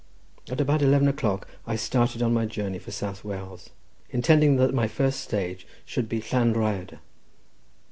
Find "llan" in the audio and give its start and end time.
6.33-6.53